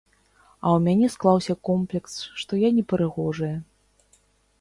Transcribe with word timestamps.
А 0.35 0.67
ў 0.75 0.85
мяне 0.85 1.09
склаўся 1.15 1.53
комплекс, 1.69 2.15
што 2.45 2.51
я 2.61 2.69
непрыгожая. 2.79 3.51